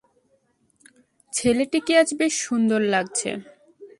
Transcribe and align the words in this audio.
ছেলেটিকে 1.33 1.93
আজ 2.01 2.09
বেশ 2.19 2.33
সুন্দর 2.41 2.81
লাগছে। 2.93 3.29